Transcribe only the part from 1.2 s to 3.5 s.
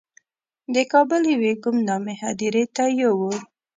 یوې ګمنامې هدیرې ته یې یووړ.